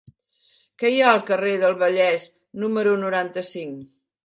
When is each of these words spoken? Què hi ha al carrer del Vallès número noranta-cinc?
Què 0.83 0.89
hi 0.93 0.97
ha 1.07 1.11
al 1.17 1.21
carrer 1.27 1.51
del 1.65 1.77
Vallès 1.83 2.27
número 2.65 2.97
noranta-cinc? 3.05 3.89